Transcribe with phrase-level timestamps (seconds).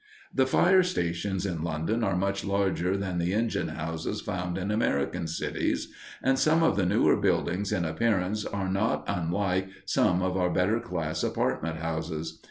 [0.33, 5.27] The fire stations in London are much larger than the engine houses found in American
[5.27, 5.89] cities,
[6.23, 10.79] and some of the newer buildings in appearance are not unlike some of our better
[10.79, 12.39] class apartment houses.